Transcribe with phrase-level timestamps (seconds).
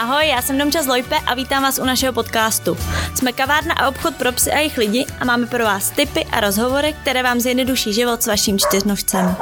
[0.00, 2.76] Ahoj, já jsem Domča z Lojpe a vítám vás u našeho podcastu.
[3.14, 6.40] Jsme kavárna a obchod pro psy a jejich lidi a máme pro vás tipy a
[6.40, 9.36] rozhovory, které vám zjednoduší život s vaším čtyřnožcem.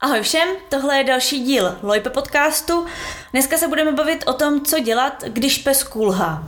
[0.00, 2.86] Ahoj všem, tohle je další díl Lojpe podcastu.
[3.32, 6.44] Dneska se budeme bavit o tom, co dělat, když pes kulhá.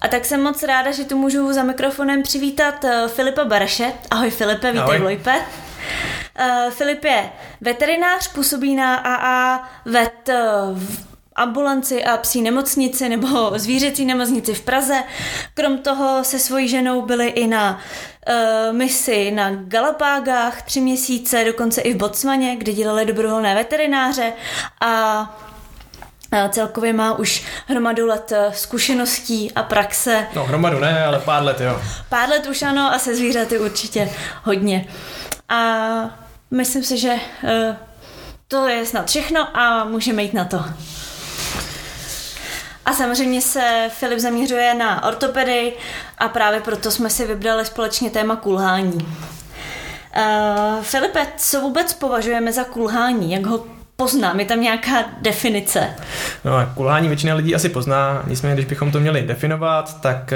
[0.00, 3.92] A tak jsem moc ráda, že tu můžu za mikrofonem přivítat eh, Filipa Baraše.
[4.10, 5.34] Ahoj Filipe, vítej v Lojpe.
[6.40, 10.42] Uh, Filip je veterinář, působí na AA vet eh,
[10.74, 15.02] v ambulanci a psí nemocnici nebo zvířecí nemocnici v Praze.
[15.54, 17.80] Krom toho se svojí ženou byli i na
[18.28, 24.32] uh, misi na Galapágách tři měsíce, dokonce i v Botsmaně, kde dělali dobrovolné veterináře
[24.80, 25.36] a
[26.48, 30.26] celkově má už hromadu let zkušeností a praxe.
[30.34, 31.80] No hromadu ne, ale pár let jo.
[32.08, 34.10] Pár let už ano a se zvířaty určitě
[34.42, 34.86] hodně.
[35.48, 36.18] A
[36.50, 37.76] myslím si, že uh,
[38.48, 40.64] to je snad všechno a můžeme jít na to.
[42.86, 45.72] A samozřejmě se Filip zaměřuje na ortopedy
[46.18, 48.94] a právě proto jsme si vybrali společně téma kulhání.
[48.94, 53.32] Uh, Filipe, co vůbec považujeme za kulhání?
[53.32, 54.40] Jak ho poznám?
[54.40, 55.88] Je tam nějaká definice?
[56.44, 60.32] No a kulhání většina lidí asi pozná, nicméně když bychom to měli definovat, tak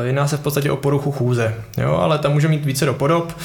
[0.00, 2.94] uh, jedná se v podstatě o poruchu chůze, jo, ale tam může mít více do
[2.94, 3.24] podob.
[3.26, 3.36] Uh,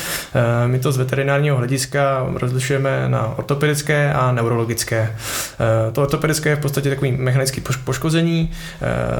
[0.65, 5.01] my to z veterinárního hlediska rozlišujeme na ortopedické a neurologické.
[5.07, 8.51] Uh, to ortopedické je v podstatě takový mechanický poškození,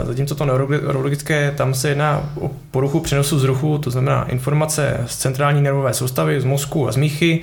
[0.04, 5.62] zatímco to neurologické, tam se jedná o poruchu přenosu vzruchu, to znamená informace z centrální
[5.62, 7.42] nervové soustavy, z mozku a z míchy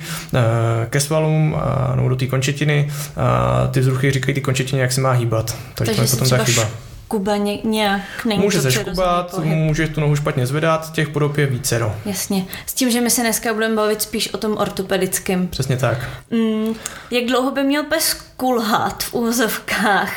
[0.89, 1.57] ke svalům
[1.95, 5.55] nebo do té končetiny a ty vzruchy říkají ty končetině, jak se má hýbat.
[5.75, 6.69] Takže, Takže potom ta chyba.
[7.07, 11.45] Kuba ně, nějak není Může se škubat, může tu nohu špatně zvedat, těch podob je
[11.45, 11.79] více.
[11.79, 11.95] No.
[12.05, 12.45] Jasně.
[12.65, 15.47] S tím, že my se dneska budeme bavit spíš o tom ortopedickém.
[15.47, 16.09] Přesně tak.
[16.29, 16.73] Mm,
[17.11, 20.13] jak dlouho by měl pes kulhat v úvozovkách,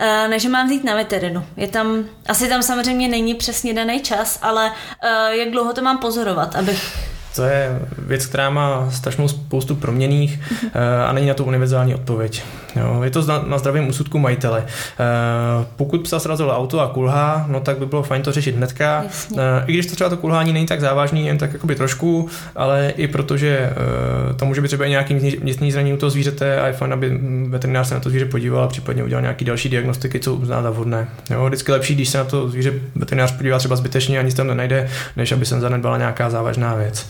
[0.00, 1.46] uh, než mám vzít na veterinu?
[1.56, 5.98] Je tam, asi tam samozřejmě není přesně daný čas, ale uh, jak dlouho to mám
[5.98, 10.40] pozorovat, abych to je věc, která má strašnou spoustu proměných
[10.74, 12.42] eh, a není na to univerzální odpověď.
[12.76, 14.64] Jo, je to na, zdravém úsudku majitele.
[14.66, 19.02] Eh, pokud psa srazil auto a kulhá, no tak by bylo fajn to řešit hnedka.
[19.02, 19.38] Jasně.
[19.40, 22.92] Eh, I když to třeba to kulhání není tak závažný, jen tak jakoby trošku, ale
[22.96, 23.72] i protože
[24.36, 27.88] to může být třeba nějaký městní zranění u toho zvířete a je fajn, aby veterinář
[27.88, 31.08] se na to zvíře podíval a případně udělal nějaký další diagnostiky, co uzná za vhodné.
[31.30, 34.46] Jo, vždycky lepší, když se na to zvíře veterinář podívá třeba zbytečně a nic tam
[34.46, 37.06] nenajde, než aby se zanedbala nějaká závažná věc.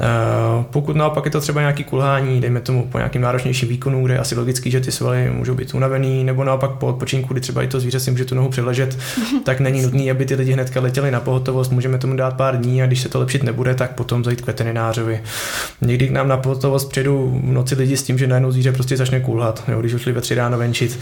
[0.00, 4.14] Eh, pokud naopak je to třeba nějaký kulhání, dejme tomu po nějakým náročnějším výkonu, kde
[4.14, 7.62] je asi logický, že ty svaly můžou být unavený, nebo naopak po odpočinku, kdy třeba
[7.62, 8.98] i to zvíře si může tu nohu přiležet,
[9.44, 12.82] tak není nutný, aby ty lidi hnedka letěli na pohotovost, můžeme tomu dát pár dní
[12.82, 15.20] a když se to lepšit nebude, tak potom zajít k veterinářovi.
[15.80, 18.96] Někdy k nám na pohotovost přijdou v noci lidi s tím, že najednou zvíře prostě
[18.96, 20.98] začne kulhat, jo, když šli ve tři ráno venčit.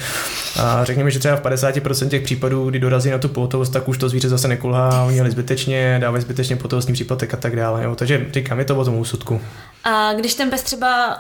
[0.61, 3.99] A řekněme, že třeba v 50% těch případů, kdy dorazí na tu pohotovost, tak už
[3.99, 7.85] to zvíře zase nekulhá, oni jeli zbytečně, dávají zbytečně pohotovostní příplatek a tak dále.
[7.85, 7.95] Jo.
[7.95, 9.41] Takže říkám, je to o tom úsudku.
[9.85, 11.19] A když ten pes třeba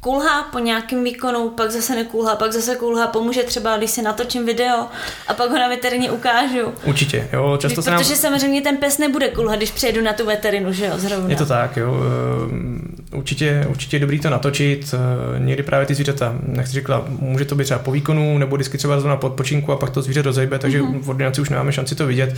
[0.00, 4.46] kulhá po nějakém výkonu, pak zase nekulhá, pak zase kulhá, pomůže třeba, když si natočím
[4.46, 4.86] video
[5.28, 6.74] a pak ho na veterině ukážu.
[6.84, 7.98] Určitě, jo, často se nám...
[8.00, 11.30] Protože samozřejmě ten pes nebude kulhat, když přijedu na tu veterinu, že jo, zrovna.
[11.30, 15.94] Je to tak, jo, eh, určitě, určitě je dobrý to natočit, eh, někdy právě ty
[15.94, 19.26] zvířata, jak jsi řekla, může to být třeba po výkonu, nebo vždycky třeba zrovna po
[19.26, 21.02] odpočinku a pak to zvíře rozejbe, takže mm-hmm.
[21.02, 22.36] v ordinaci už nemáme šanci to vidět,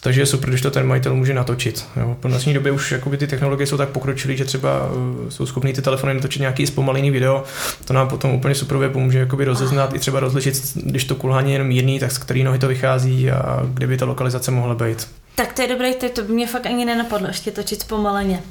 [0.00, 1.84] takže je super, když to ten majitel může natočit.
[1.96, 2.16] Jo.
[2.20, 4.90] Po dnešní době už jakoby, ty technologie jsou tak pokročilé, že třeba
[5.26, 7.44] eh, jsou schopný ty telefony natočit nějaký zpomalený video,
[7.84, 11.54] to nám potom úplně super pomůže jakoby rozeznat i třeba rozlišit, když to kulhání je
[11.54, 15.08] jenom jiný, tak z který nohy to vychází a kde by ta lokalizace mohla být.
[15.34, 18.42] Tak to je dobré, to, to by mě fakt ani nenapadlo, ještě točit zpomaleně.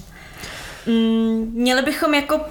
[0.86, 2.42] Mm, měli bychom jako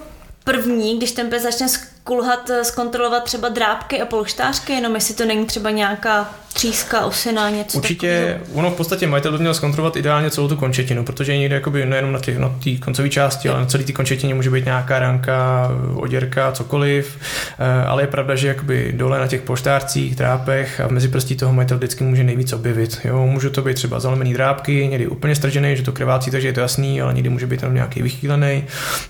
[0.43, 1.67] první, když ten pes začne
[2.03, 7.77] kulhat, zkontrolovat třeba drápky a polštářky, jenom jestli to není třeba nějaká tříska, osina, něco
[7.77, 8.59] Určitě, takového.
[8.59, 12.11] ono v podstatě majitel by měl zkontrolovat ideálně celou tu končetinu, protože někde jakoby nejenom
[12.11, 16.51] na té na koncové části, ale na celé té končetině může být nějaká ranka, oděrka,
[16.51, 17.17] cokoliv,
[17.59, 21.53] eh, ale je pravda, že jakoby dole na těch poštárcích, drápech a mezi prstí toho
[21.53, 22.99] majitel vždycky může nejvíc objevit.
[23.03, 26.53] Jo, může to být třeba zalomený drápky, někdy úplně stržený, že to krvácí, takže je
[26.53, 28.63] to jasný, ale někdy může být tam nějaký vychýlený,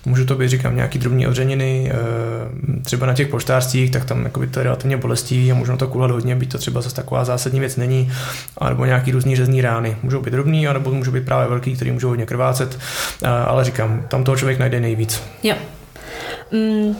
[0.04, 4.46] může to být, říkám, nějaký drobný ořeniny, eh, třeba na těch poštářcích, tak tam jakoby
[4.46, 7.60] to je relativně bolestivý a možná to kulhat hodně, být to třeba zase taková zásadní
[7.60, 8.12] věc není,
[8.68, 9.96] nebo nějaký různý řezní rány.
[10.02, 12.78] Můžou být drobný, anebo můžou být právě velký, který můžou hodně krvácet,
[13.46, 15.22] ale říkám, tam toho člověk najde nejvíc.
[15.42, 15.54] Jo.
[16.52, 16.96] Mm,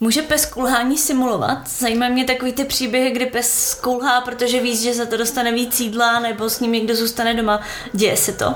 [0.00, 1.58] Může pes kulhání simulovat?
[1.78, 5.80] Zajímají mě takový ty příběhy, kdy pes kulhá, protože víc, že se to dostane víc
[5.80, 7.60] jídla, nebo s ním někdo zůstane doma.
[7.92, 8.54] Děje se to?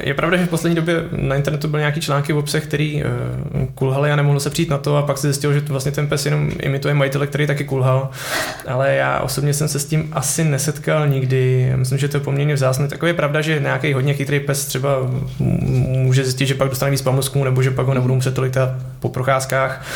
[0.00, 3.10] Je pravda, že v poslední době na internetu byly nějaký články o psech, který uh,
[3.74, 6.24] kulhali a nemohl se přijít na to a pak se zjistil, že vlastně ten pes
[6.24, 8.10] jenom imituje majitele, který taky kulhal.
[8.68, 11.72] Ale já osobně jsem se s tím asi nesetkal nikdy.
[11.76, 12.88] Myslím, že to je poměrně vzácné.
[12.88, 14.90] Takové je pravda, že nějaký hodně chytrý pes třeba
[15.38, 18.54] může zjistit, že pak dostane víc pamlsků nebo že pak ho nebudou muset tolik
[19.00, 19.86] po procházkách.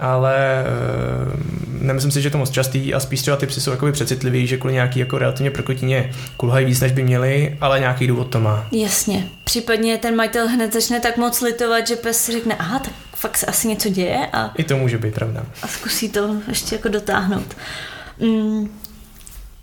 [0.00, 1.40] A ale uh,
[1.82, 4.56] nemyslím si, že to moc častý a spíš třeba ty psy jsou jakoby přecitliví, že
[4.56, 8.66] kvůli nějaký jako relativně prkotině kulhají víc, než by měli, ale nějaký důvod to má.
[8.72, 9.28] Jasně.
[9.44, 13.38] Případně ten majitel hned začne tak moc litovat, že pes si řekne, aha, tak fakt
[13.38, 14.52] se asi něco děje a...
[14.56, 15.46] I to může být pravda.
[15.62, 17.56] A zkusí to ještě jako dotáhnout.
[18.18, 18.78] Mm,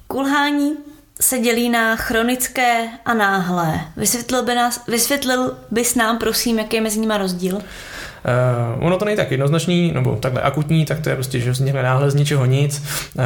[0.08, 0.74] kulhání
[1.22, 3.82] se dělí na chronické a náhlé.
[3.98, 7.62] Vysvětlil, by nás, vysvětlil bys nám, prosím, jaký je mezi nimi rozdíl?
[8.78, 11.84] Uh, ono to není tak jednoznačný, nebo takhle akutní, tak to je prostě, že vznikne
[11.84, 12.84] náhle z ničeho nic,
[13.16, 13.24] uh,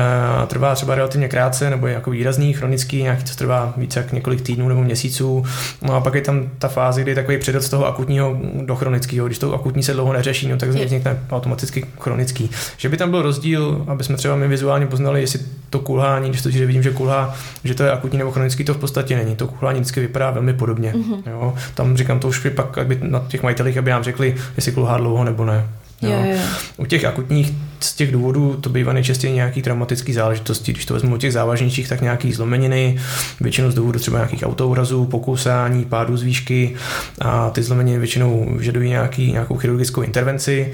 [0.47, 4.41] trvá třeba relativně krátce, nebo je jako výrazný, chronický, nějaký, co trvá více jak několik
[4.41, 5.45] týdnů nebo měsíců.
[5.81, 8.75] No a pak je tam ta fáze, kdy je takový předat z toho akutního do
[8.75, 9.27] chronického.
[9.27, 12.49] Když to akutní se dlouho neřeší, no, tak vznikne automaticky chronický.
[12.77, 15.39] Že by tam byl rozdíl, aby jsme třeba my vizuálně poznali, jestli
[15.69, 18.73] to kulhání, když to že vidím, že kulhá, že to je akutní nebo chronický, to
[18.73, 19.35] v podstatě není.
[19.35, 20.93] To kulhání vždycky vypadá velmi podobně.
[20.93, 21.23] Mm-hmm.
[21.31, 21.53] Jo?
[21.73, 24.97] Tam říkám, to už by pak aby na těch majitelích, aby nám řekli, jestli kulhá
[24.97, 25.69] dlouho nebo ne.
[26.01, 26.09] Jo.
[26.11, 26.41] Jo, jo.
[26.77, 30.73] U těch akutních z těch důvodů to bývá nejčastěji nějaký traumatický záležitosti.
[30.73, 32.97] Když to vezmu u těch závažnějších, tak nějaký zlomeniny,
[33.41, 36.75] většinou z důvodu třeba nějakých autourazů, pokusání, pádů z výšky
[37.21, 40.73] a ty zlomeniny většinou vyžadují nějaký, nějakou chirurgickou intervenci.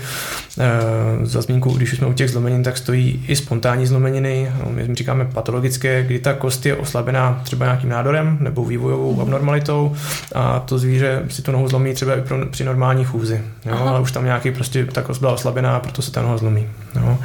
[0.59, 4.95] E, za zmínku, když jsme u těch zlomenin, tak stojí i spontánní zlomeniny, no, my
[4.95, 9.95] říkáme patologické, kdy ta kost je oslabená třeba nějakým nádorem nebo vývojovou abnormalitou
[10.35, 13.41] a to zvíře si tu nohu zlomí třeba i při normální chůzi.
[13.65, 13.77] Jo?
[13.77, 16.67] Ale už tam nějaký prostě ta kost byla oslabená, proto se ta noha zlomí.
[16.97, 17.17] Jo.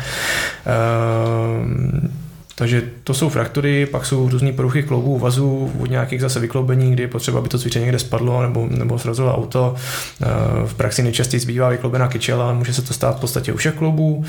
[0.66, 2.10] Ehm,
[2.54, 7.02] takže to jsou fraktury, pak jsou různé poruchy kloubů, vazů, od nějakých zase vykloubení, kdy
[7.02, 9.74] je potřeba, aby to cvičení někde spadlo nebo, nebo srazilo auto.
[10.22, 13.74] Ehm, v praxi nejčastěji zbývá vykloubená kyčela, může se to stát v podstatě u všech
[13.74, 14.24] kloubů.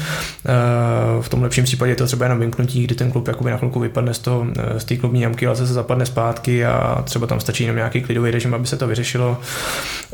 [0.45, 3.57] Ehm, v tom lepším případě je to třeba jenom vymknutí, kdy ten kloub jakoby na
[3.57, 7.27] chvilku vypadne z, toho, eh, z té kloubní jamky, ale se zapadne zpátky a třeba
[7.27, 9.37] tam stačí jenom nějaký klidový režim, aby se to vyřešilo.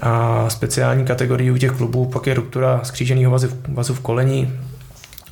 [0.02, 4.50] A speciální kategorii u těch klubů pak je ruptura skříženého vazu, vazu v koleni,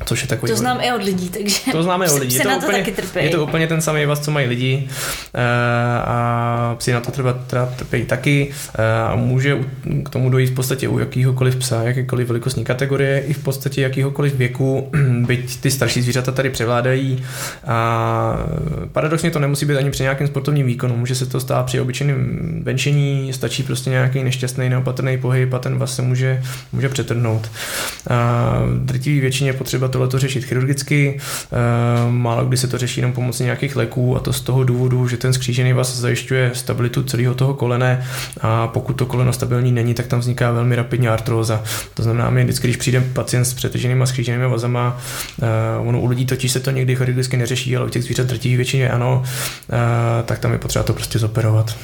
[0.06, 0.52] Což je takový...
[0.52, 2.36] To znám i od lidí, takže to známe od lidí.
[2.36, 3.26] Je to, na to úplně, taky trpí.
[3.26, 4.88] Je to úplně ten samý vás, co mají lidi
[5.34, 5.42] e,
[6.02, 9.58] a psi na to třeba, třeba trpí taky e, a může
[10.04, 14.36] k tomu dojít v podstatě u jakýhokoliv psa, jakékoliv velikostní kategorie i v podstatě jakýhokoliv
[14.36, 14.92] věku,
[15.26, 17.24] byť ty starší zvířata tady převládají
[17.68, 18.38] a
[18.92, 22.62] paradoxně to nemusí být ani při nějakém sportovním výkonu, může se to stát při obyčejném
[22.64, 26.42] venčení, stačí prostě nějaký nešťastný neopatrný pohyb a ten vás se může,
[26.74, 27.52] může přetrhnout.
[28.10, 33.14] A drtivý většině potřeba potřeba tohle řešit chirurgicky, eh, málo kdy se to řeší jenom
[33.14, 37.36] pomocí nějakých léků a to z toho důvodu, že ten skřížený vás zajišťuje stabilitu celého
[37.36, 38.06] toho kolene
[38.42, 41.64] a pokud to koleno stabilní není, tak tam vzniká velmi rapidně artróza.
[41.94, 44.98] To znamená, my vždycky, když přijde pacient s přetrženými skříženými vazama,
[45.42, 45.46] eh,
[45.80, 48.90] ono u lidí totiž se to někdy chirurgicky neřeší, ale u těch zvířat drtí většině
[48.90, 51.76] ano, eh, tak tam je potřeba to prostě zoperovat.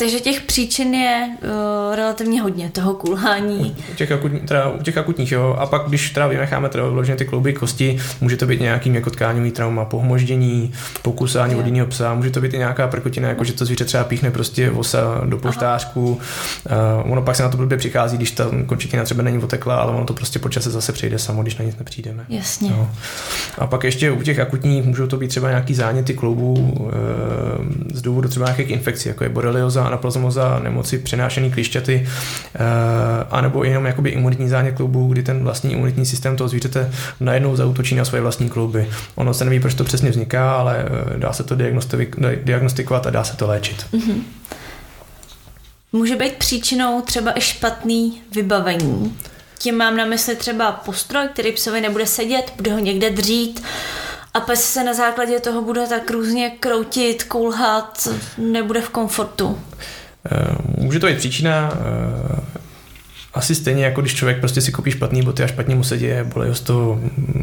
[0.00, 3.76] Takže těch příčin je uh, relativně hodně, toho kulhání.
[3.92, 5.56] U těch, akutní, teda, u těch akutních, jo.
[5.58, 9.10] A pak, když teda vynecháme teda vloženě ty klouby kosti, může to být nějaký jako
[9.10, 13.52] tkáňový trauma, pohmoždění, pokusání od jiného psa, může to být i nějaká prkotina, jako že
[13.52, 16.20] to zvíře třeba píchne prostě vosa do poštářku.
[17.02, 19.92] Uh, ono pak se na to blbě přichází, když ta končetina třeba není otekla, ale
[19.92, 22.24] ono to prostě počase zase přejde samo, když na nic nepřijdeme.
[22.28, 22.70] Jasně.
[22.70, 22.90] No.
[23.58, 26.90] A pak ještě u těch akutních můžou to být třeba nějaký záněty kloubů uh,
[27.94, 32.06] z důvodu třeba nějakých infekcí, jako je borelioza anaplasmoza, nemoci přenášený klišťaty,
[32.54, 32.58] eh,
[33.30, 37.94] anebo jenom jakoby imunitní zánět kloubů, kdy ten vlastní imunitní systém toho zvířete najednou zautočí
[37.94, 38.88] na svoje vlastní klouby.
[39.14, 41.56] Ono se neví, proč to přesně vzniká, ale eh, dá se to
[42.44, 43.86] diagnostikovat a dá se to léčit.
[43.92, 44.22] Mm-hmm.
[45.92, 49.16] Může být příčinou třeba i špatný vybavení.
[49.58, 53.62] Tím mám na mysli třeba postroj, který psovi nebude sedět, bude ho někde dřít,
[54.34, 58.08] a pes se na základě toho bude tak různě kroutit, kulhat,
[58.38, 59.58] nebude v komfortu.
[60.32, 62.40] Eh, může to být příčina eh,
[63.34, 66.24] asi stejně jako když člověk prostě si koupí špatný boty a špatně mu se děje,
[66.24, 67.00] bolí ho z toho,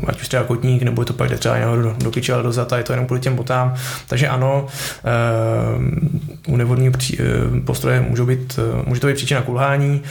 [0.08, 2.44] ať už třeba kotník, nebo je to pak jde třeba nahoru do, do kyče, ale
[2.44, 3.76] do zata, je to jenom kvůli těm botám.
[4.08, 4.68] Takže ano,
[6.48, 6.94] uh, u nevodního
[7.66, 10.02] postroje můžou být, může to být příčina kulhání.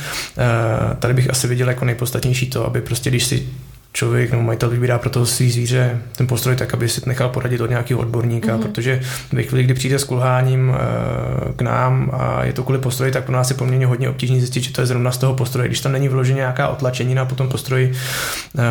[0.98, 3.48] Tady bych asi viděl jako nejpodstatnější to, aby prostě když si
[3.96, 7.60] člověk nebo majitel vybírá pro to svý zvíře ten postroj tak, aby si nechal poradit
[7.60, 8.62] od nějakého odborníka, mm-hmm.
[8.62, 9.00] protože
[9.32, 13.24] ve chvíli, kdy přijde s kulháním e, k nám a je to kvůli postroji, tak
[13.24, 15.68] pro nás je poměrně hodně obtížné zjistit, že to je zrovna z toho postroje.
[15.68, 18.62] Když tam není vloženě nějaká otlačenina po tom postroji, e,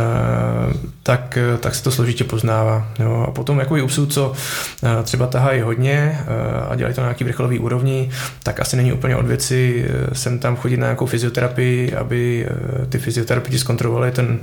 [1.03, 2.88] tak, tak se to složitě poznává.
[3.00, 3.25] Jo.
[3.27, 4.34] A potom jako i usud, co
[5.00, 6.20] e, třeba tahají hodně
[6.70, 8.10] a dělají to na nějaký vrcholový úrovni,
[8.44, 12.48] tak asi není úplně od věci sem tam chodit na nějakou fyzioterapii, aby
[12.89, 14.39] ty fyzioterapeuti zkontrolovali ten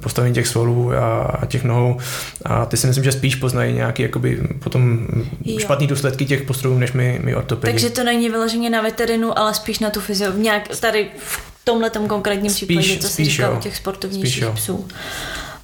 [0.00, 1.98] postavení těch svalů a, těch nohou
[2.44, 5.06] a ty si myslím, že spíš poznají nějaký jakoby potom
[5.44, 5.58] jo.
[5.58, 7.72] špatný důsledky těch postrojů, než my, my ortopedi.
[7.72, 11.90] Takže to není vyloženě na veterinu, ale spíš na tu fyzio, nějak tady v tomhle
[11.90, 14.88] konkrétním spíš, případě, co se říká u těch sportovnějších psů.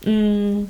[0.07, 0.69] Mm,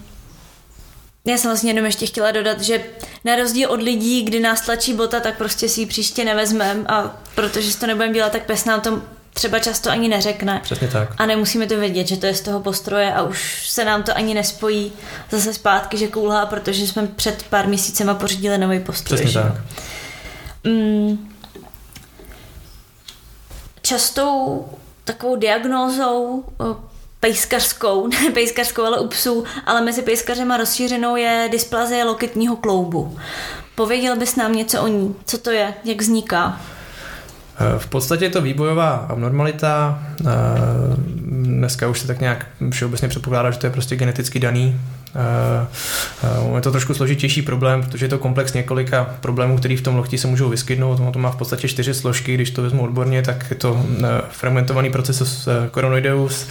[1.27, 2.81] já jsem vlastně jenom ještě chtěla dodat, že
[3.25, 7.23] na rozdíl od lidí, kdy nás tlačí bota, tak prostě si ji příště nevezmem a
[7.35, 9.03] protože si to nebudeme dělat, tak pes nám to
[9.37, 10.61] třeba často ani neřekne.
[10.63, 11.09] Přesně tak.
[11.19, 14.17] A nemusíme to vědět, že to je z toho postroje a už se nám to
[14.17, 14.93] ani nespojí
[15.31, 19.21] zase zpátky, že koulhá, protože jsme před pár měsícema pořídili nový postroj.
[19.21, 19.53] Přesně tak.
[20.65, 21.29] Mm,
[23.83, 24.65] častou
[25.05, 26.45] takovou diagnózou
[27.21, 33.19] pejskařskou, ne pejskařskou, ale u psů, ale mezi pejskařema rozšířenou je dysplazie loketního kloubu.
[33.75, 35.17] Pověděl bys nám něco o ní?
[35.25, 35.75] Co to je?
[35.85, 36.61] Jak vzniká?
[37.79, 40.03] V podstatě je to výbojová abnormalita.
[41.29, 44.81] Dneska už se tak nějak všeobecně předpokládá, že to je prostě geneticky daný.
[45.17, 45.67] Eh,
[46.25, 49.97] eh, je to trošku složitější problém, protože je to komplex několika problémů, které v tom
[49.97, 51.01] lochti se můžou vyskytnout.
[51.01, 54.07] Ono to má v podstatě čtyři složky, když to vezmu odborně, tak je to eh,
[54.31, 56.49] fragmentovaný proces coronoideus,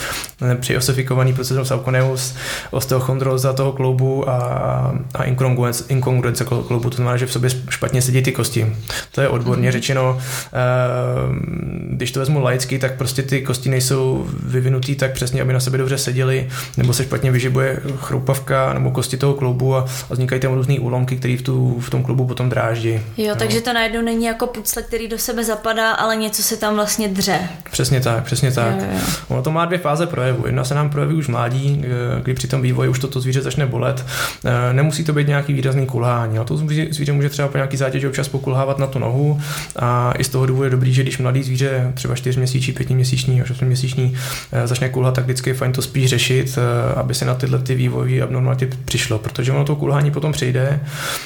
[0.60, 2.36] přiosifikovaný proces sauconeus,
[2.72, 4.36] osteochondroza toho kloubu a,
[5.16, 8.76] a inkongruence, inkongruence kloubu, to znamená, že v sobě špatně sedí ty kosti.
[9.12, 9.72] To je odborně mm-hmm.
[9.72, 10.18] řečeno.
[11.90, 15.78] Když to vezmu laicky, tak prostě ty kosti nejsou vyvinutý tak přesně, aby na sebe
[15.78, 20.42] dobře seděly, nebo se špatně vyžibuje chroupavka buňka nebo kosti toho klubu a, a vznikají
[20.42, 23.00] tam různé úlomky, které v, tu, v tom klubu potom dráždí.
[23.18, 23.36] Jo, no.
[23.36, 27.08] takže to najednou není jako pucle, který do sebe zapadá, ale něco se tam vlastně
[27.08, 27.40] dře.
[27.72, 28.76] Přesně tak, přesně tak.
[28.80, 29.00] Jo, jo.
[29.28, 30.46] Ono to má dvě fáze projevu.
[30.46, 33.66] Jedna se nám projeví už mládí, eh, kdy při tom vývoji už toto zvíře začne
[33.66, 34.06] bolet.
[34.46, 36.38] Eh, nemusí to být nějaký výrazný kulhání.
[36.46, 39.42] To zvíře může třeba po nějaký zátěži občas pokulhávat na tu nohu
[39.76, 42.90] a i z toho důvodu je dobrý, že když mladý zvíře, třeba 4 měsíční, 5
[42.90, 44.16] měsíční, až 8 měsíční,
[44.52, 46.60] eh, začne kulhat, tak vždycky je fajn to spíš řešit,
[46.96, 50.80] aby se na tyhle ty vývojové abnormality přišlo, protože ono to kulhání potom přijde,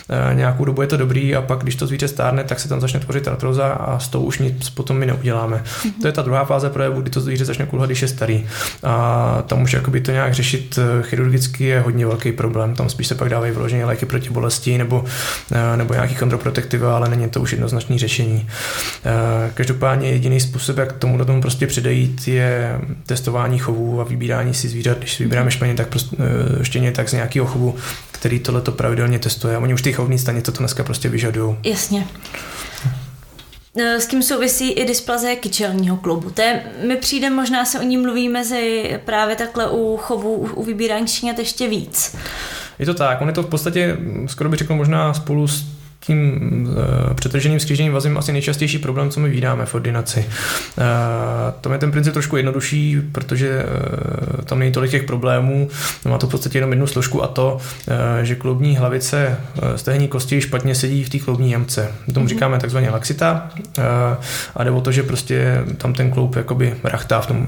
[0.10, 2.82] eh, nějakou dobu je to dobrý a pak, když to zvíře stárne, tak se tam
[2.82, 5.64] začne tvořit artroza a s tou už nic potom my neuděláme.
[5.64, 5.92] Mm-hmm.
[6.02, 8.46] To je ta druhá fáze projevu, kdy to zvíře začne kulhat, když je starý.
[8.84, 12.76] A tam už jakoby to nějak řešit eh, chirurgicky je hodně velký problém.
[12.76, 15.06] Tam spíš se pak dávají vyloženě léky proti bolesti nebo,
[15.52, 18.48] eh, nebo nějaký kontroprotektiva, ale není to už jednoznačný řešení.
[19.54, 24.98] Každopádně jediný způsob, jak tomu tomu prostě předejít, je testování chovů a vybírání si zvířat.
[24.98, 26.18] Když si vybíráme špatně, tak prostě,
[26.62, 27.76] štěně, tak z nějakého chovu,
[28.12, 29.58] který tohleto pravidelně testuje.
[29.58, 31.56] Oni už ty chovní stanice to dneska prostě vyžadují.
[31.64, 32.08] Jasně.
[33.78, 36.30] E, s tím souvisí i dysplazie kyčelního klubu.
[36.30, 40.64] To je, mi přijde, možná se o ní mluví mezi právě takhle u chovu, u
[40.64, 42.16] vybírání štěňat ještě víc.
[42.80, 45.66] Je to tak, on je to v podstatě, skoro bych řekl možná spolu s
[46.00, 50.20] tím uh, přetrženým skříženým vazem asi nejčastější problém, co my vydáme v ordinaci.
[50.20, 50.84] Uh,
[51.62, 55.70] tam je ten princip trošku jednodušší, protože uh, tam není tolik těch problémů,
[56.10, 60.08] má to v podstatě jenom jednu složku a to, uh, že kloubní hlavice uh, stehní
[60.08, 61.92] kosti špatně sedí v té kloubní jamce.
[62.14, 62.30] Tomu mm-hmm.
[62.30, 63.84] říkáme takzvaně laxita uh,
[64.56, 67.46] a jde o to, že prostě tam ten kloub jakoby rachtá v, tom, uh,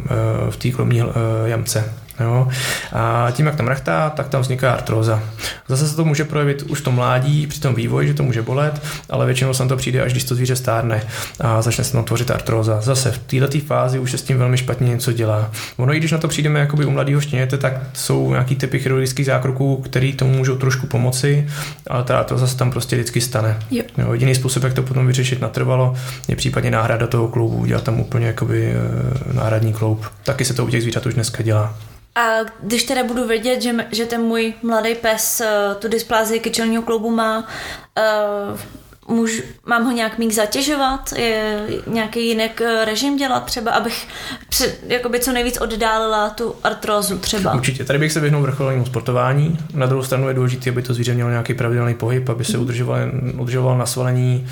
[0.50, 1.10] v té kloubní uh,
[1.46, 1.94] jamce.
[2.22, 2.48] Jo?
[2.94, 5.24] A tím, jak tam rachtá, tak tam vzniká artróza.
[5.68, 8.42] Zase se to může projevit už v tom mládí, při tom vývoji, že to může
[8.42, 11.04] bolet, ale většinou se to přijde, až když to zvíře stárne
[11.40, 12.82] a začne se tam tvořit artróza.
[12.82, 15.52] Zase v této fázi už se s tím velmi špatně něco dělá.
[15.78, 19.26] Ono, i když na to přijdeme jakoby u mladého štěněte, tak jsou nějaký typy chirurgických
[19.26, 21.48] zákroků, které tomu můžou trošku pomoci,
[21.88, 23.60] ale ta artróza se tam prostě vždycky stane.
[23.72, 23.84] Jo.
[23.98, 25.96] Jo, jediný způsob, jak to potom vyřešit natrvalo,
[26.28, 30.06] je případně náhrada toho kloubu, udělat tam úplně jakoby eh, náhradní kloub.
[30.24, 31.76] Taky se to u těch zvířat už dneska dělá.
[32.16, 36.84] A když teda budu vědět, že, že ten můj mladý pes uh, tu dysplázii kyčelního
[36.84, 37.48] kloubu má,
[37.98, 38.60] uh,
[39.08, 44.08] můžu, mám ho nějak mít zatěžovat, je nějaký jiný eh, režim dělat třeba, abych
[44.50, 47.54] před, jakoby co nejvíc oddálila tu artrózu třeba.
[47.54, 49.58] Určitě, tady bych se vyhnul vrcholnému sportování.
[49.74, 53.00] Na druhou stranu je důležité, aby to zvíře mělo nějaký pravidelný pohyb, aby se udržoval,
[53.38, 54.48] udržoval na svalení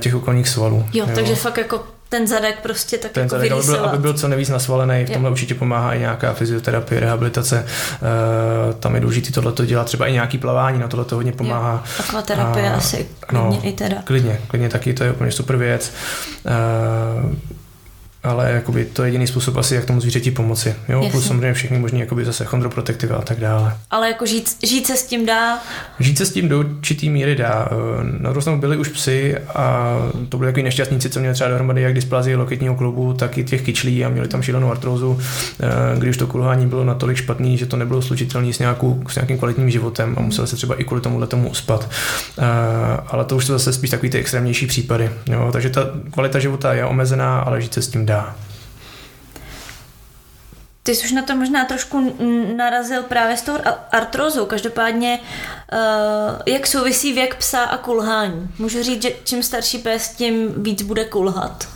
[0.00, 0.84] těch okolních svalů.
[0.92, 3.98] Jo, jo, takže fakt jako ten zadek prostě tak ten jako zadek, aby byl, aby
[3.98, 9.00] byl co nejvíc nasvalený, v tomhle určitě pomáhá i nějaká fyzioterapie, rehabilitace, uh, tam je
[9.00, 11.84] důležité tohle dělat, třeba i nějaký plavání, na tohle to hodně pomáhá.
[11.86, 12.04] Jo.
[12.08, 13.96] Akvaterapie a, asi klidně no, i teda.
[14.04, 15.92] Klidně, klidně taky, to je úplně super věc.
[16.44, 17.32] Uh,
[18.22, 20.74] ale jakoby to je jediný způsob asi, jak tomu zvířeti pomoci.
[20.88, 21.10] Jo, Jasně.
[21.10, 23.76] plus samozřejmě všechny možný jakoby zase chondroprotektiva a tak dále.
[23.90, 25.58] Ale jako žít, žít se s tím dá.
[26.00, 27.68] Žít se s tím do určitý míry dá.
[27.72, 29.96] Eh, Na druhou stranu byli už psy a
[30.28, 33.62] to byli takový nešťastníci, co měli třeba dohromady jak dysplazii loketního klubu, tak i těch
[33.62, 35.20] kyčlí a měli tam šílenou artrózu,
[35.60, 39.38] eh, když to kulhání bylo natolik špatný, že to nebylo slučitelné s, nějakou, s nějakým
[39.38, 41.90] kvalitním životem a museli se třeba i kvůli tomuhle tomu uspat.
[42.38, 42.42] Eh,
[43.08, 45.10] Ale to už jsou zase spíš takový ty extrémnější případy.
[45.26, 45.48] Jo?
[45.52, 48.36] Takže ta kvalita života je omezená, ale žít se s tím dá.
[50.82, 52.16] Ty jsi už na to možná trošku
[52.56, 54.46] narazil právě s tou a- artrózou.
[54.46, 55.20] Každopádně,
[55.72, 55.78] uh,
[56.46, 58.50] jak souvisí věk psa a kulhání?
[58.58, 61.68] Můžu říct, že čím starší pes, tím víc bude kulhat.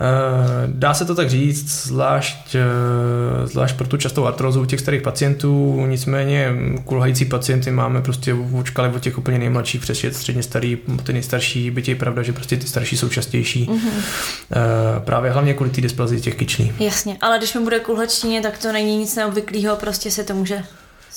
[0.00, 4.80] Eh, Dá se to tak říct, zvlášť, eh, zvlášť pro tu častou artrózu u těch
[4.80, 6.52] starých pacientů, nicméně
[6.84, 11.70] kulhající pacienty máme prostě v škále od těch úplně nejmladších přes středně starý, ty nejstarší,
[11.70, 13.70] byť je pravda, že prostě ty starší jsou častější.
[13.70, 15.00] Mm-hmm.
[15.00, 16.72] Právě hlavně kvůli té dysplazii těch kyčlí.
[16.80, 20.34] Jasně, ale když mi bude kulhat štíně, tak to není nic neobvyklého, prostě se to
[20.34, 20.62] může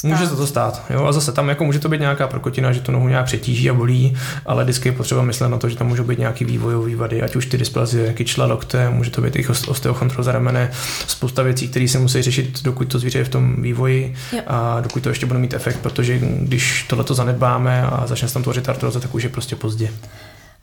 [0.10, 0.12] stát.
[0.20, 0.82] Může se to stát.
[0.90, 1.06] Jo?
[1.06, 3.74] A zase tam jako může to být nějaká prokotina, že to nohu nějak přetíží a
[3.74, 7.22] bolí, ale vždycky je potřeba myslet na to, že tam můžou být nějaký vývojové vady,
[7.22, 10.72] ať už ty dysplazie, kyčla, lokte, může to být i osteochondroza ramene,
[11.08, 14.42] spousta věcí, které se musí řešit, dokud to zvíře je v tom vývoji Jo.
[14.48, 18.44] a dokud to ještě bude mít efekt, protože když tohleto zanedbáme a začne se tam
[18.44, 19.90] tvořit artroza, tak už je prostě pozdě.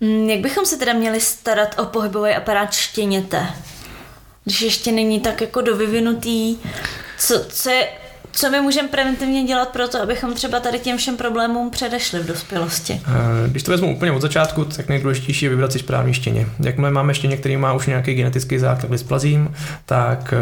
[0.01, 3.47] Mm, Jak bychom se teda měli starat o pohybový aparát štěněte?
[4.45, 6.57] Když ještě není tak jako dovyvinutý,
[7.19, 7.89] co, co, je,
[8.33, 12.27] co my můžeme preventivně dělat pro to, abychom třeba tady těm všem problémům předešli v
[12.27, 13.01] dospělosti?
[13.07, 16.47] Eh, Když to vezmu úplně od začátku, tak nejdůležitější je vybrat si správný štěně.
[16.61, 19.55] Jakmile máme štěně, který má už nějaký genetický základ dysplazím,
[19.87, 20.35] tak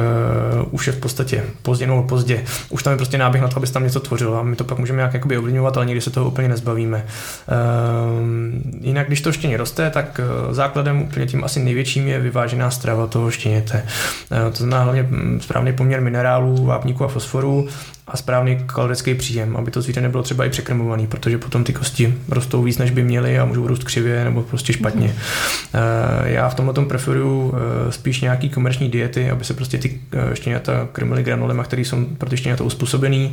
[0.63, 2.45] uh, už je v podstatě pozdě nebo pozdě.
[2.69, 4.65] Už tam je prostě náběh na to, aby se tam něco tvořilo a my to
[4.65, 7.07] pak můžeme nějak ovlivňovat, ale nikdy se toho úplně nezbavíme.
[7.07, 13.07] Uh, jinak, když to štěně roste, tak základem úplně tím asi největším je vyvážená strava
[13.07, 13.87] toho štěněte.
[14.31, 17.69] Uh, to znamená hlavně mm, správný poměr minerálů, vápníku a fosforu,
[18.09, 22.15] a správný kalorický příjem, aby to zvíře nebylo třeba i překrmovaný, protože potom ty kosti
[22.29, 25.09] rostou víc, než by měly a můžou růst křivě nebo prostě špatně.
[25.09, 26.25] Mm-hmm.
[26.25, 30.37] Já v tomhle tom preferuju eh, spíš nějaký komerční diety, aby se prostě ty eh,
[30.37, 33.33] štěňata krmily granulema, které jsou pro ty štěňata uspůsobený.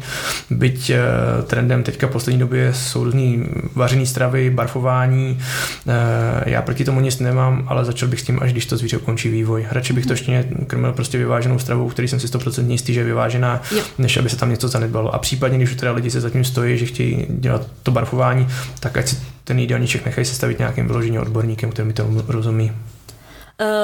[0.50, 0.92] Byť
[1.48, 3.46] trendem teďka poslední době jsou různý
[3.76, 5.40] vařený stravy, barfování.
[6.46, 9.30] Já proti tomu nic nemám, ale začal bych s tím, až když to zvíře ukončí
[9.30, 9.66] vývoj.
[9.72, 13.06] Radši bych to štěně krmil prostě vyváženou stravou, který jsem si 100% jistý, že je
[13.06, 13.84] vyvážená, jo.
[13.98, 15.16] než aby se tam něco zanedbalo.
[15.16, 18.48] A případně, když teda lidi se zatím stojí, že chtějí dělat to barfování,
[18.80, 22.72] tak ať si ten jídelníček nechají sestavit nějakým vyloženým odborníkem, který mi to rozumí.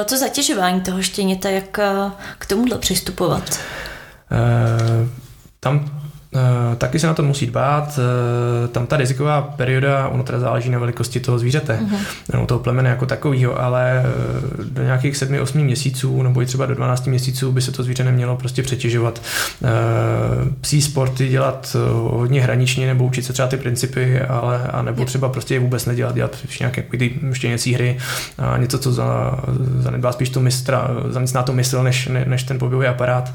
[0.05, 1.79] Co zatěžování toho štěněte, jak
[2.37, 3.59] k tomuhle přistupovat?
[4.31, 5.07] Uh,
[5.59, 5.98] tam
[6.77, 7.99] taky se na to musí dbát.
[7.99, 11.97] Uh, tam ta riziková perioda, ono teda záleží na velikosti toho zvířete, uh-huh.
[12.33, 14.03] nebo toho plemene jako takového, ale
[14.57, 18.03] uh, do nějakých 7-8 měsíců nebo i třeba do 12 měsíců by se to zvíře
[18.03, 19.21] nemělo prostě přetěžovat.
[20.61, 25.29] Psí sporty dělat hodně hraničně nebo učit se třeba ty principy, ale a nebo třeba
[25.29, 27.97] prostě je vůbec nedělat, dělat nějaké ty štěněcí hry
[28.37, 29.39] a něco, co za,
[29.79, 33.33] zanedbá spíš tu mistra, zaměstná to mysl, než, ne, než ten pohybový aparát.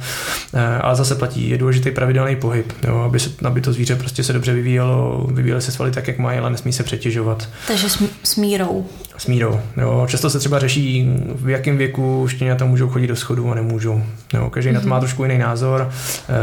[0.81, 4.33] Ale zase platí, je důležitý pravidelný pohyb jo, aby, se, aby to zvíře prostě se
[4.33, 7.49] dobře vyvíjelo, vyvíjely se svaly tak, jak mají, ale nesmí se přetěžovat.
[7.67, 8.87] Takže s, s mírou.
[9.19, 10.05] S mírou, jo.
[10.09, 14.03] Často se třeba řeší, v jakém věku štěňata můžou chodit do schodu a nemůžou.
[14.35, 14.51] Jo.
[14.51, 14.75] Každý mm-hmm.
[14.75, 15.91] na to má trošku jiný názor
[16.29, 16.35] e,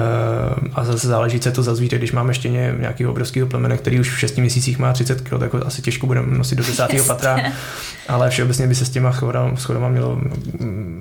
[0.73, 1.97] a zase záleží, co to za zvíře.
[1.97, 5.53] Když máme štěně nějakého obrovského plemene, který už v 6 měsících má 30 kg, tak
[5.53, 7.07] ho asi těžko budeme nosit do 10.
[7.07, 7.39] patra,
[8.07, 9.13] ale všeobecně by se s těma
[9.55, 10.21] schodama mělo,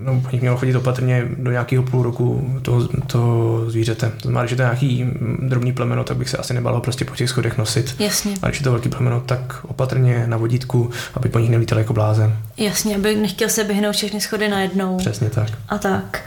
[0.04, 4.12] no, mělo chodit opatrně do nějakého půl roku toho, toho zvířete.
[4.22, 5.06] To znamená, že to je nějaký
[5.38, 7.96] drobný plemeno, tak bych se asi nebalo prostě po těch schodech nosit.
[7.98, 8.34] Jasně.
[8.42, 11.92] A když je to velký plemeno, tak opatrně na vodítku, aby po nich nelítal jako
[11.92, 12.36] blázen.
[12.56, 14.96] Jasně, aby nechtěl se běhnout všechny schody najednou.
[14.96, 15.48] Přesně tak.
[15.68, 16.22] A tak.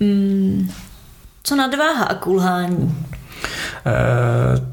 [0.00, 0.70] Hmm.
[1.42, 2.96] Co nadváha a kulhání?
[3.86, 3.92] E,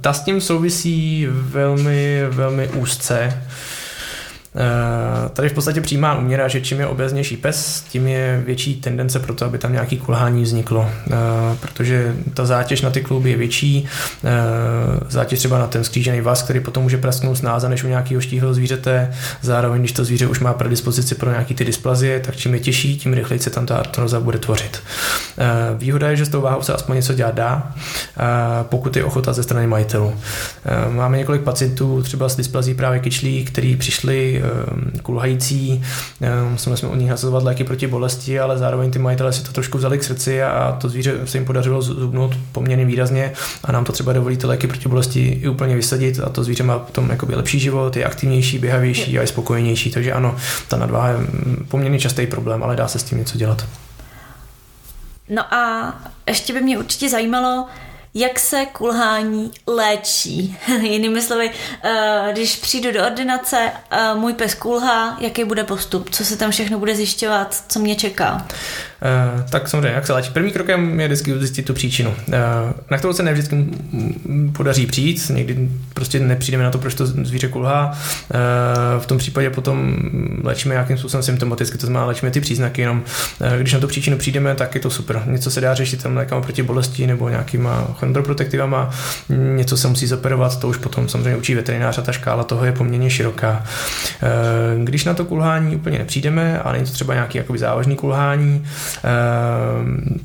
[0.01, 3.43] ta s tím souvisí velmi, velmi úzce.
[5.33, 9.33] Tady v podstatě přijímá uměra, že čím je obeznější pes, tím je větší tendence pro
[9.33, 10.89] to, aby tam nějaký kulhání vzniklo,
[11.59, 13.85] protože ta zátěž na ty klouby je větší,
[15.09, 18.53] zátěž třeba na ten skřížený vaz, který potom může prasknout snáze než u nějakého štíhlého
[18.53, 22.59] zvířete, zároveň když to zvíře už má predispozici pro nějaký ty dysplazie, tak čím je
[22.59, 24.79] těžší, tím rychleji se tam ta artroza bude tvořit.
[25.77, 27.73] Výhoda je, že s tou váhou se aspoň něco dělat dá,
[28.63, 30.15] pokud je ochota ze strany majitelů.
[30.89, 35.83] Máme několik pacientů třeba s dysplazí právě kyčlí, který přišli zvířátky kulhající,
[36.51, 39.77] museli jsme o nich nasazovat léky proti bolesti, ale zároveň ty majitelé si to trošku
[39.77, 43.31] vzali k srdci a to zvíře se jim podařilo zubnout poměrně výrazně
[43.63, 46.63] a nám to třeba dovolí ty léky proti bolesti i úplně vysadit a to zvíře
[46.63, 50.35] má potom jakoby lepší život, je aktivnější, běhavější a je spokojenější, takže ano,
[50.67, 51.17] ta nadváha je
[51.67, 53.65] poměrně častý problém, ale dá se s tím něco dělat.
[55.29, 55.93] No a
[56.27, 57.65] ještě by mě určitě zajímalo,
[58.13, 60.57] jak se kulhání léčí.
[60.81, 61.51] Jinými slovy,
[61.83, 66.51] eh, když přijdu do ordinace, eh, můj pes kulhá, jaký bude postup, co se tam
[66.51, 68.47] všechno bude zjišťovat, co mě čeká.
[69.01, 70.31] Eh, tak samozřejmě, jak se léčí?
[70.31, 72.13] První krokem je vždycky zjistit tu příčinu,
[72.91, 73.65] na kterou se nevždycky
[74.53, 77.97] podaří přijít, někdy prostě nepřijdeme na to, proč to zvíře kulhá.
[78.99, 79.95] V tom případě potom
[80.43, 83.03] léčíme nějakým způsobem symptomaticky, to znamená léčíme ty příznaky, jenom
[83.59, 85.21] když na tu příčinu přijdeme, tak je to super.
[85.25, 88.89] Něco se dá řešit tam lékama proti bolesti nebo nějakýma chondroprotektivama,
[89.29, 92.71] něco se musí zoperovat, to už potom samozřejmě učí veterinář a ta škála toho je
[92.71, 93.63] poměrně široká.
[94.23, 98.65] Eh, když na to kulhání úplně nepřijdeme a není to třeba nějaký jakoby závažný kulhání,
[98.65, 98.88] eh,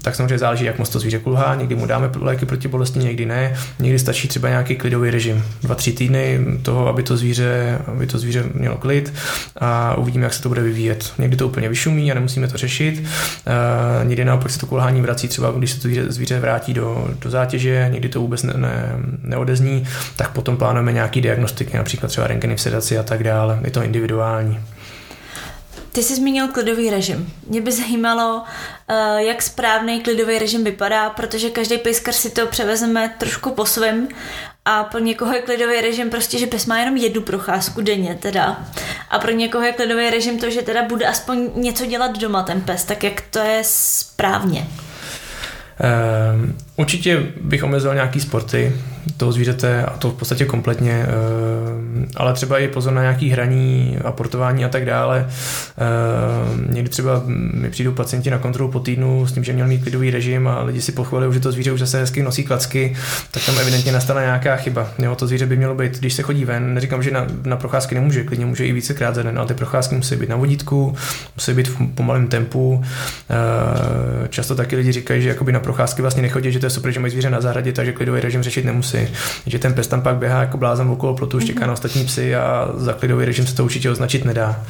[0.03, 1.55] tak samozřejmě záleží, jak moc to zvíře kulhá.
[1.55, 3.55] Někdy mu dáme léky proti bolesti, někdy ne.
[3.79, 5.45] Někdy stačí třeba nějaký klidový režim.
[5.63, 9.13] Dva, tři týdny toho, aby to zvíře, aby to zvíře mělo klid
[9.57, 11.13] a uvidíme, jak se to bude vyvíjet.
[11.19, 13.03] Někdy to úplně vyšumí a nemusíme to řešit.
[13.47, 17.09] Eh, někdy naopak se to kulhání vrací třeba, když se to zvíře, zvíře vrátí do,
[17.21, 19.85] do zátěže že někdy to vůbec ne, ne, neodezní,
[20.17, 23.61] tak potom plánujeme nějaký diagnostiky, například třeba rentgeny v sedaci a tak dále.
[23.65, 24.59] Je to individuální.
[25.95, 27.33] Ty jsi zmínil klidový režim.
[27.47, 28.43] Mě by zajímalo,
[28.89, 34.09] eh, jak správný klidový režim vypadá, protože každý pejskař si to převezeme trošku po svém
[34.65, 38.65] a pro někoho je klidový režim prostě, že pes má jenom jednu procházku denně teda.
[39.11, 42.61] A pro někoho je klidový režim to, že teda bude aspoň něco dělat doma ten
[42.61, 44.67] pes, tak jak to je správně?
[46.35, 48.73] Um, určitě bych omezil nějaký sporty
[49.17, 53.99] toho zvířete a to v podstatě kompletně, um, ale třeba i pozor na nějaký hraní,
[54.05, 55.27] aportování a tak dále.
[56.55, 57.23] Um, někdy třeba
[57.55, 60.63] mi přijdou pacienti na kontrolu po týdnu s tím, že měl mít klidový režim a
[60.63, 62.97] lidi si pochválili, že to zvíře už zase hezky nosí klacky,
[63.31, 64.89] tak tam evidentně nastala nějaká chyba.
[64.99, 67.95] Jo, to zvíře by mělo být, když se chodí ven, neříkám, že na, na procházky
[67.95, 70.95] nemůže, klidně může i vícekrát za den, ale ty procházky musí být na vodítku,
[71.37, 72.75] musí být v pomalém tempu.
[72.75, 77.01] Uh, často taky lidi říkají, že na procházky vlastně nechodí, že to je super, že
[77.01, 78.94] mají zvíře na zahradě, takže klidový režim řešit nemusí.
[79.47, 81.67] Že ten pes tam pak běhá jako blázen okolo plotu, čeká mhm.
[81.67, 84.65] na ostatní psy a za klidový režim se to určitě označit nedá.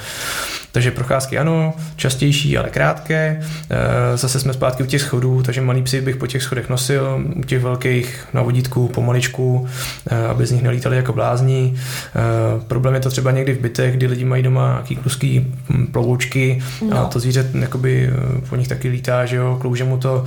[0.75, 3.41] Takže procházky ano, častější, ale krátké.
[3.71, 7.25] Eh, zase jsme zpátky u těch schodů, takže malý psy bych po těch schodech nosil,
[7.37, 9.67] u těch velkých na vodítku, pomaličku,
[10.11, 11.75] eh, aby z nich nelítali jako blázni.
[11.77, 12.21] Eh,
[12.67, 16.63] problém je to třeba někdy v bytech, kdy lidi mají doma nějaký kluský hm, plovoučky
[16.91, 16.99] no.
[16.99, 18.11] a to zvíře jakoby
[18.49, 20.25] po nich taky lítá, že jo, klouže mu to,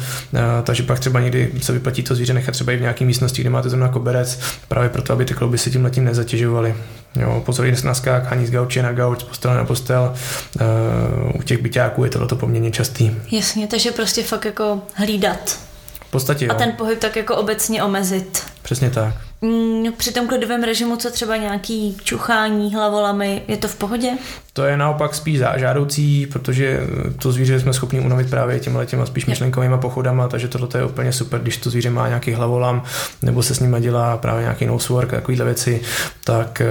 [0.64, 3.50] takže pak třeba někdy se vyplatí to zvíře nechat třeba i v nějaké místnosti, kde
[3.50, 6.74] máte zrovna koberec, právě proto, aby ty klouby si tím letím nezatěžovaly.
[7.20, 10.14] Jo, pozor na skákání z gauče na gauč, z postele na postel.
[10.62, 13.12] Uh, u těch byťáků je tohle poměrně častý.
[13.32, 15.60] Jasně, takže prostě fakt jako hlídat.
[16.08, 16.52] V podstatě jo.
[16.52, 18.44] A ten pohyb tak jako obecně omezit.
[18.62, 19.14] Přesně tak.
[19.42, 24.12] Mm, při tom klidovém režimu, co třeba nějaký čuchání hlavolami, je to v pohodě?
[24.54, 26.80] To je naopak spíš žádoucí, protože
[27.22, 31.14] to zvíře jsme schopni unavit právě těmhle těma spíš myšlenkovými pochodama, takže tohle je úplně
[31.14, 32.84] super, když to zvíře má nějaký hlavolam,
[33.22, 35.82] nebo se s ním dělá právě nějaký nosework, takovýhle věci,
[36.24, 36.66] tak eh,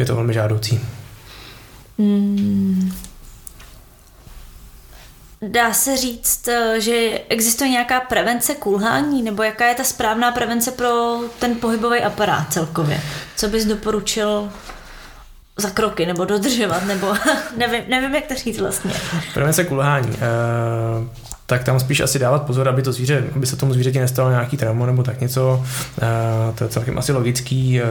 [0.00, 0.80] je to velmi žádoucí.
[1.98, 2.92] Mm.
[5.42, 10.70] Dá se říct, eh, že existuje nějaká prevence kulhání, nebo jaká je ta správná prevence
[10.70, 13.00] pro ten pohybový aparát celkově?
[13.36, 14.52] Co bys doporučil
[15.56, 17.14] za kroky, nebo dodržovat, nebo
[17.56, 18.92] nevím, nevím, jak to říct vlastně.
[19.34, 20.10] Prevence kulhání.
[20.10, 24.30] Uh tak tam spíš asi dávat pozor, aby to zvíře, aby se tomu zvířeti nestalo
[24.30, 25.64] nějaký trauma nebo tak něco.
[26.02, 26.06] Eh,
[26.54, 27.80] to je celkem asi logický.
[27.80, 27.84] Eh,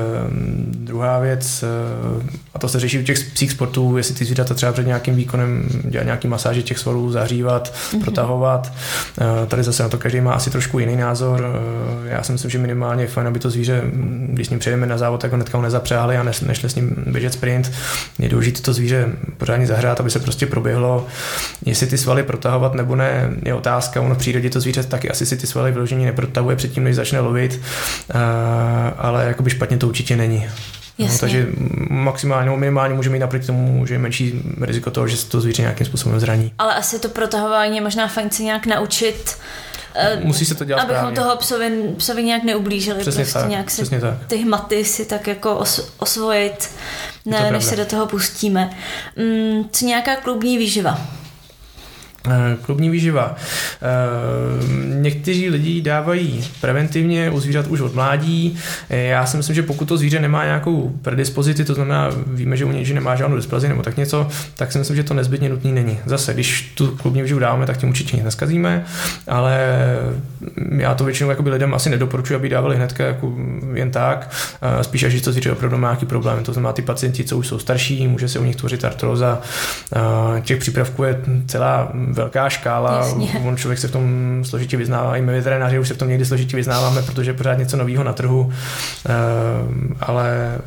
[0.68, 4.72] druhá věc, eh, a to se řeší u těch psích sportů, jestli ty zvířata třeba
[4.72, 8.02] před nějakým výkonem dělat nějaký masáže těch svalů, zahřívat, mm-hmm.
[8.02, 8.74] protahovat.
[9.48, 11.62] Tady zase na to každý má asi trošku jiný názor.
[12.06, 13.82] Já si myslím, že minimálně je fajn, aby to zvíře,
[14.28, 16.96] když s ním přejdeme na závod, tak ho hnedka ho nezapřáhli a nešli s ním
[17.08, 17.72] běžet sprint.
[18.20, 21.08] Je důležité to zvíře pořádně zahrát, aby se prostě proběhlo.
[21.66, 25.26] Jestli ty svaly protahovat nebo ne, je otázka, ono v přírodě to zvíře taky asi
[25.26, 27.62] si ty svaly vyložení neprotahuje předtím, než začne lovit,
[28.16, 28.22] uh,
[28.98, 30.48] ale jakoby špatně to určitě není.
[31.00, 31.48] No, takže
[31.90, 35.42] maximálně nebo minimálně může mít naproti tomu, že je menší riziko toho, že se to
[35.42, 36.52] zvíře nějakým způsobem zraní.
[36.60, 39.38] Ale asi to protahování je možná fajn se nějak naučit.
[39.96, 41.16] Eh, Musí se to dělat Abychom správně.
[41.16, 43.00] toho psovi, psovi nějak neublížili.
[43.00, 44.14] Přesně prostě tak, nějak si přesně tak.
[44.28, 46.70] ty hmaty si tak jako os, osvojit,
[47.26, 48.70] ne, než se do toho pustíme.
[49.18, 51.02] Mm, co nějaká klubní výživa?
[52.30, 53.36] Eh, klubní výživa.
[53.36, 53.86] Eh,
[55.02, 58.58] někteří lidi dávají preventivně u zvířat už od mládí.
[58.90, 62.66] Eh, já si myslím, že pokud to zvíře nemá nějakou predispozici, to znamená, víme, že
[62.66, 65.72] u něj nemá žádnou dysplazi nebo tak něco, tak si myslím, že to nezbytně nutný
[65.72, 66.00] není.
[66.06, 68.86] Zase, když tu klubní výživu dáváme, tak tím určitě nic neskazíme,
[69.28, 69.78] ale
[70.78, 73.34] já to většinou jakoby lidem asi nedoporučuji, aby dávali hnedka jako
[73.74, 74.32] jen tak,
[74.82, 76.44] spíš až to zvíře opravdu má nějaký problém.
[76.44, 79.42] To znamená, ty pacienti, co už jsou starší, může se u nich tvořit artroza.
[80.42, 83.42] Těch přípravků je celá velká škála, Jasně.
[83.44, 86.26] on člověk se v tom složitě vyznává, i my veterináři už se v tom někdy
[86.26, 88.54] složitě vyznáváme, protože je pořád něco nového na trhu,
[89.06, 89.14] eh,
[90.00, 90.58] ale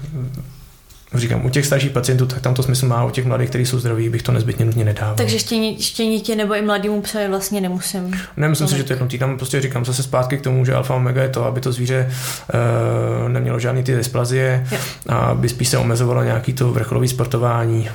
[1.15, 3.79] říkám, u těch starších pacientů, tak tam to smysl má, u těch mladých, kteří jsou
[3.79, 5.15] zdraví, bych to nezbytně nutně nedával.
[5.15, 8.21] Takže štění, štěnitě nebo i mladému psovi vlastně nemusím.
[8.37, 9.19] Nemyslím si, že to je nutné.
[9.19, 12.09] Tam prostě říkám zase zpátky k tomu, že alfa omega je to, aby to zvíře
[13.25, 14.67] uh, nemělo žádný ty dysplazie
[15.09, 17.89] a aby spíš se omezovalo nějaký to vrcholové sportování.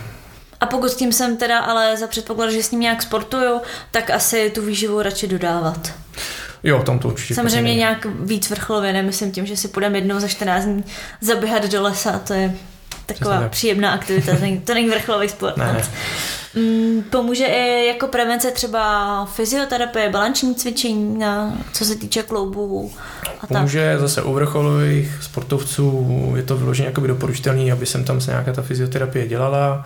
[0.62, 4.10] A pokud s tím jsem teda ale za předpoklad, že s ním nějak sportuju, tak
[4.10, 5.94] asi tu výživu radši dodávat.
[6.64, 7.36] Jo, tam to určitě.
[7.36, 10.84] Samozřejmě nějak víc vrcholově, nemyslím tím, že si půjdeme jednou za 14 dní
[11.22, 12.56] zaběhat do lesa, to je
[13.06, 14.32] taková příjemná aktivita,
[14.66, 15.58] to není vrcholový sport.
[15.58, 15.84] Ne, ne.
[16.56, 22.92] Mm, pomůže i jako prevence třeba fyzioterapie, balanční cvičení, na, co se týče kloubů
[23.42, 24.00] a Pomůže tak.
[24.00, 28.62] zase u vrcholových sportovců, je to vyloženě jakoby doporučitelný, aby jsem tam se nějaká ta
[28.62, 29.86] fyzioterapie dělala.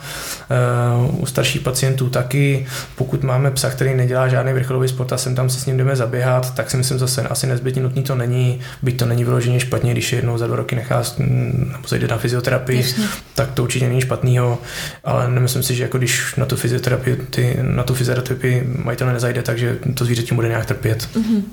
[1.06, 2.67] Uh, u starších pacientů taky.
[2.95, 5.95] Pokud máme psa, který nedělá žádný vrcholový sport a sem tam se s ním jdeme
[5.95, 9.91] zaběhat, tak si myslím zase asi nezbytně nutný to není, byť to není vyloženě špatně,
[9.91, 13.04] když je jednou za dva roky nechá nebo zajde na fyzioterapii, Jasně.
[13.36, 14.58] tak to určitě není špatného,
[15.04, 19.41] ale nemyslím si, že jako když na tu fyzioterapii, ty, na tu fyzioterapii majitel nezajde,
[19.41, 21.10] takže to zvíře tím bude nějak trpět.
[21.15, 21.44] Mm-hmm.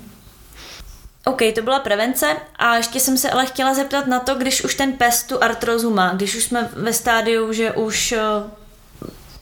[1.25, 4.75] OK, to byla prevence a ještě jsem se ale chtěla zeptat na to, když už
[4.75, 8.21] ten pes tu artrozu má, když už jsme ve stádiu, že už eh,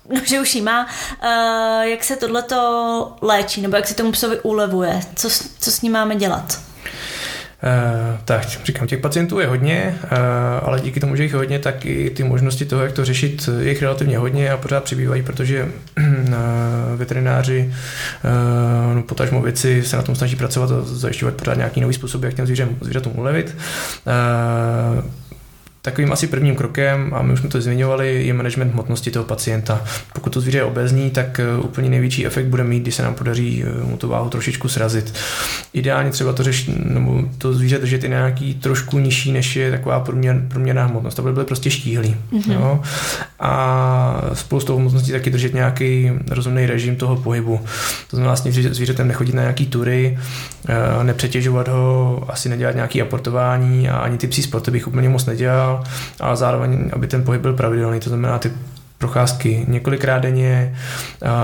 [0.15, 4.41] no, že už jí má, uh, jak se tohleto léčí, nebo jak se tomu psovi
[4.41, 5.29] ulevuje, co,
[5.61, 6.59] co s ním máme dělat?
[7.63, 10.09] Uh, tak říkám, těch pacientů je hodně, uh,
[10.63, 13.49] ale díky tomu, že jich je hodně, tak i ty možnosti toho, jak to řešit,
[13.59, 16.05] je jich relativně hodně a pořád přibývají, protože uh,
[16.97, 17.75] veterináři,
[18.95, 22.35] no, potažmo věci se na tom snaží pracovat a zajišťovat pořád nějaký nový způsob, jak
[22.35, 22.47] těm
[22.81, 23.57] zvířatům ulevit.
[25.83, 29.85] Takovým asi prvním krokem, a my už jsme to zmiňovali, je management hmotnosti toho pacienta.
[30.13, 33.15] Pokud to zvíře je obezní, tak eh, úplně největší efekt bude mít, když se nám
[33.15, 35.15] podaří eh, mu tu váhu trošičku srazit.
[35.73, 40.01] Ideálně třeba to řešit, nebo to zvíře držet i nějaký trošku nižší, než je taková
[40.01, 41.15] průměr, průměrná hmotnost.
[41.15, 42.17] To by byly prostě štíhlý.
[42.33, 42.53] Mm-hmm.
[42.53, 42.81] Jo?
[43.41, 47.61] A spolu s tou hmotností taky držet nějaký rozumný režim toho pohybu.
[48.11, 50.19] To znamená vlastně zvířetem nechodit na nějaký tury,
[50.69, 55.27] eh, nepřetěžovat ho, asi nedělat nějaký aportování a ani ty psí sporty bych úplně moc
[55.27, 55.85] nedělal dál,
[56.21, 58.53] ale zároveň, aby ten pohyb byl pravidelný, to znamená ty
[58.99, 60.77] procházky několikrát denně,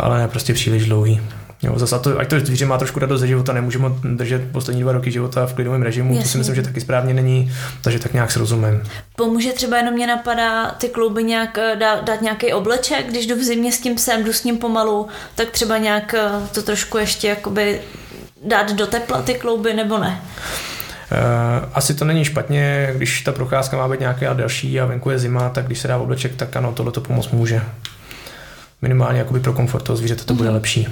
[0.03, 1.21] ale ne prostě příliš dlouhý.
[1.63, 4.93] Jo, zase to, ať to zvíře má trošku radost ze života, nemůžeme držet poslední dva
[4.93, 6.23] roky života v klidovém režimu, Jasně.
[6.23, 8.83] to si myslím, že taky správně není, takže tak nějak s rozumem.
[9.17, 13.35] Pomůže třeba jenom mě napadá ty kluby nějak eh, dát, dát nějaký obleček, když jdu
[13.35, 16.99] v zimě s tím psem, jdu s ním pomalu, tak třeba nějak eh, to trošku
[16.99, 17.81] ještě jakoby
[18.45, 20.21] dát do tepla ty klouby nebo ne?
[21.13, 25.19] Eh, asi to není špatně, když ta procházka má být nějaká delší a venku je
[25.19, 27.63] zima, tak když se dá obleček, tak ano, tohle to pomoct může.
[28.83, 30.89] Minimálně jakoby pro komfort toho zvířete to bude lepší.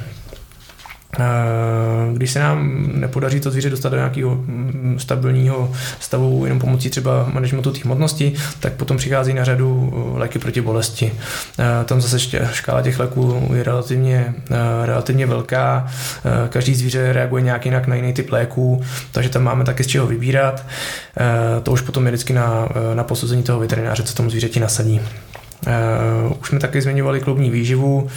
[1.19, 6.91] Eh, když se nám nepodaří to zvíře dostat do nějakého mm, stabilního stavu jenom pomocí
[6.91, 11.13] třeba managementu té hmotnosti, tak potom přichází na řadu eh, léky proti bolesti.
[11.59, 12.19] Eh, tam zase
[12.53, 14.35] škála těch léků je relativně,
[14.85, 15.87] relativně velká.
[16.49, 20.07] Každý zvíře reaguje nějak jinak na jiný typ léků, takže tam máme taky z čeho
[20.07, 20.67] vybírat.
[21.63, 25.01] To už potom je vždycky na, na posouzení toho veterináře, co tomu zvířeti nasadí.
[25.67, 28.11] Uh, už jsme taky zmiňovali klubní výživu, uh,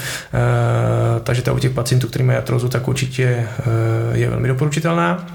[1.23, 5.27] takže ta u těch pacientů, kteří mají artrozu, tak určitě uh, je velmi doporučitelná.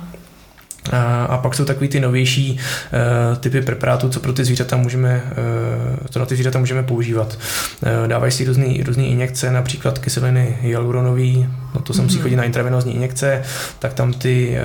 [1.28, 6.06] A pak jsou takový ty novější uh, typy preparátů, co pro ty zvířata můžeme, uh,
[6.10, 7.38] co na ty zvířata můžeme používat.
[7.82, 8.44] Uh, dávají si
[8.84, 12.22] různé injekce, například kyseliny hyaluronový, no to se musí mm-hmm.
[12.22, 13.42] chodit na intravenózní injekce,
[13.78, 14.56] tak tam ty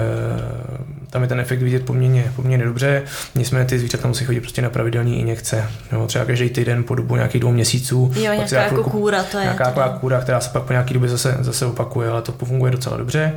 [1.09, 3.03] tam je ten efekt vidět poměrně, poměrně dobře,
[3.35, 7.15] nicméně ty zvířata musí chodit prostě na pravidelní injekce, no, třeba každý týden po dobu
[7.15, 8.11] nějakých dvou měsíců.
[8.15, 9.43] Jo, nějaká jako chvilku, kůra to je.
[9.43, 12.71] Nějaká taková kůra, která se pak po nějaký době zase, zase opakuje, ale to funguje
[12.71, 13.33] docela dobře.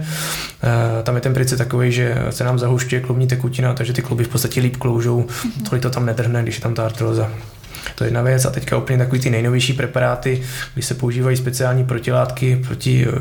[1.01, 4.25] E, tam je ten princip takový, že se nám zahušťuje klubní tekutina, takže ty kluby
[4.25, 5.69] v podstatě líp kloužou, mm-hmm.
[5.69, 7.31] tolik to tam nedrhne, když je tam ta artroza.
[7.95, 8.45] To je jedna věc.
[8.45, 10.43] A teďka úplně takový ty nejnovější preparáty,
[10.75, 13.15] kdy se používají speciální protilátky proti uh,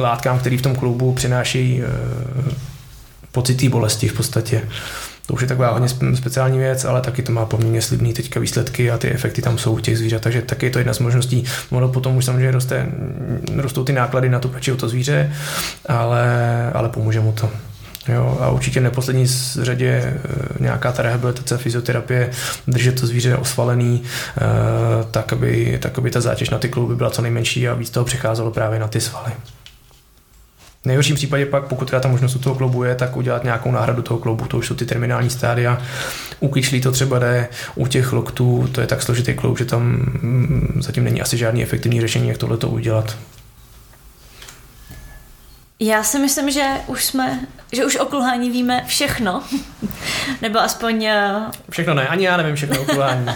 [0.00, 2.52] látkám, které v tom klubu přinášejí uh,
[3.36, 4.62] pocit té bolesti v podstatě.
[5.26, 8.90] To už je taková hodně speciální věc, ale taky to má poměrně slibný teďka výsledky
[8.90, 11.44] a ty efekty tam jsou u těch zvířat, takže taky je to jedna z možností.
[11.70, 12.86] Ono potom už samozřejmě roste,
[13.56, 15.32] rostou ty náklady na tu péči o to zvíře,
[15.86, 16.24] ale,
[16.74, 17.50] ale pomůže mu to.
[18.08, 19.26] Jo, a určitě neposlední
[19.62, 20.12] řadě e,
[20.60, 22.30] nějaká ta rehabilitace, fyzioterapie,
[22.66, 24.40] držet to zvíře osvalený, e,
[25.10, 28.04] tak aby, tak aby ta zátěž na ty klouby byla co nejmenší a víc toho
[28.04, 29.32] přecházelo právě na ty svaly.
[30.86, 33.70] V nejhorším případě pak, pokud teda ta možnost u toho kloubu je, tak udělat nějakou
[33.70, 35.82] náhradu toho kloubu, to už jsou ty terminální stádia.
[36.40, 39.82] U kyčlí to třeba jde, u těch loktů to je tak složitý kloub, že tam
[39.82, 43.16] mm, zatím není asi žádný efektivní řešení, jak tohle to udělat.
[45.80, 47.40] Já si myslím, že už jsme,
[47.72, 49.42] že už o kulhání víme všechno.
[50.42, 51.04] Nebo aspoň...
[51.04, 51.34] Eh,
[51.70, 53.26] všechno ne, ani já nevím všechno o kulhání.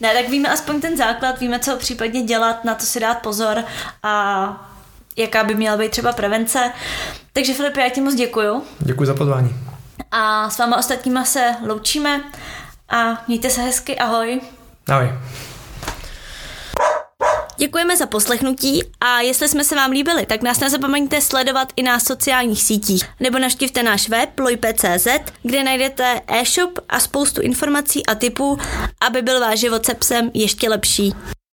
[0.00, 3.64] ne, tak víme aspoň ten základ, víme, co případně dělat, na to si dát pozor
[4.02, 4.69] a
[5.16, 6.72] jaká by měla být třeba prevence.
[7.32, 8.62] Takže Filip, já ti moc děkuju.
[8.78, 9.54] Děkuji za pozvání.
[10.10, 12.20] A s váma ostatníma se loučíme
[12.88, 14.40] a mějte se hezky, ahoj.
[14.88, 15.12] Ahoj.
[17.60, 22.00] Děkujeme za poslechnutí a jestli jsme se vám líbili, tak nás nezapomeňte sledovat i na
[22.00, 25.06] sociálních sítích nebo navštivte náš web lojpe.cz,
[25.42, 28.58] kde najdete e-shop a spoustu informací a tipů,
[29.00, 31.14] aby byl váš život se psem ještě lepší.